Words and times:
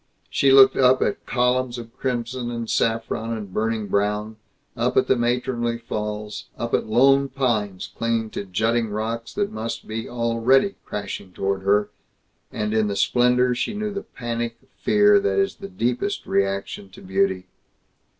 She 0.31 0.51
looked 0.51 0.75
up 0.77 0.99
at 1.03 1.27
columns 1.27 1.77
of 1.77 1.95
crimson 1.95 2.49
and 2.49 2.67
saffron 2.67 3.33
and 3.33 3.53
burning 3.53 3.85
brown, 3.87 4.37
up 4.75 4.97
at 4.97 5.05
the 5.05 5.15
matronly 5.15 5.77
falls, 5.77 6.45
up 6.57 6.73
at 6.73 6.87
lone 6.87 7.29
pines 7.29 7.87
clinging 7.95 8.31
to 8.31 8.45
jutting 8.45 8.89
rocks 8.89 9.31
that 9.33 9.51
must 9.51 9.87
be 9.87 10.09
already 10.09 10.73
crashing 10.85 11.33
toward 11.33 11.61
her, 11.61 11.91
and 12.51 12.73
in 12.73 12.87
the 12.87 12.95
splendor 12.95 13.53
she 13.53 13.75
knew 13.75 13.93
the 13.93 14.01
Panic 14.01 14.57
fear 14.79 15.19
that 15.19 15.37
is 15.37 15.57
the 15.57 15.69
deepest 15.69 16.25
reaction 16.25 16.89
to 16.89 17.01
beauty. 17.03 17.45